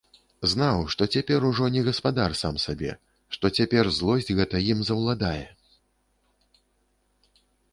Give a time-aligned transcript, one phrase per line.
[0.51, 2.91] Знаў, што цяпер ужо не гаспадар сам сабе,
[3.37, 5.45] што цяпер злосць гэта ім заўладае.